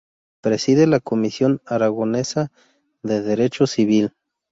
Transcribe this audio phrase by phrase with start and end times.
[0.41, 2.49] Preside la Comisión Aragonesa
[3.03, 4.13] de Derecho Civil.